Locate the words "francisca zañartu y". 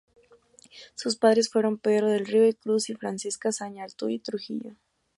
2.95-4.17